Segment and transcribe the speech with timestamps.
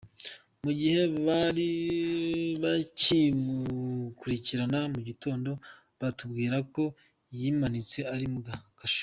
[0.63, 1.69] Mu gihe bari
[2.63, 5.49] bakimukurikirana mu gitondo
[5.99, 6.83] batubwira ko
[7.37, 8.99] yimanitse ari muri kasho.”